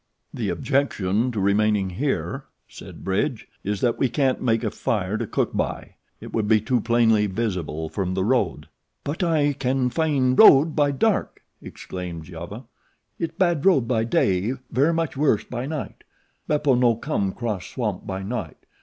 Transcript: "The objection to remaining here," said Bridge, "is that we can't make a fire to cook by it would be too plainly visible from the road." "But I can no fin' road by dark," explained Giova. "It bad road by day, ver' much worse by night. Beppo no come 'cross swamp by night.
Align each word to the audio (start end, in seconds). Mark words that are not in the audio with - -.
"The 0.33 0.49
objection 0.49 1.31
to 1.31 1.39
remaining 1.39 1.91
here," 1.91 2.45
said 2.67 3.03
Bridge, 3.03 3.47
"is 3.63 3.81
that 3.81 3.99
we 3.99 4.09
can't 4.09 4.41
make 4.41 4.63
a 4.63 4.71
fire 4.71 5.15
to 5.15 5.27
cook 5.27 5.53
by 5.55 5.93
it 6.19 6.33
would 6.33 6.47
be 6.47 6.59
too 6.59 6.81
plainly 6.81 7.27
visible 7.27 7.87
from 7.87 8.15
the 8.15 8.23
road." 8.23 8.67
"But 9.03 9.21
I 9.21 9.53
can 9.53 9.83
no 9.83 9.89
fin' 9.91 10.35
road 10.35 10.75
by 10.75 10.89
dark," 10.89 11.43
explained 11.61 12.23
Giova. 12.23 12.63
"It 13.19 13.37
bad 13.37 13.63
road 13.63 13.87
by 13.87 14.03
day, 14.05 14.53
ver' 14.71 14.91
much 14.91 15.15
worse 15.15 15.43
by 15.43 15.67
night. 15.67 16.03
Beppo 16.47 16.73
no 16.73 16.95
come 16.95 17.31
'cross 17.31 17.67
swamp 17.67 18.07
by 18.07 18.23
night. 18.23 18.57